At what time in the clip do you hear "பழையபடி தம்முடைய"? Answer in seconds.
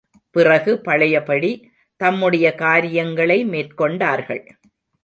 0.79-2.55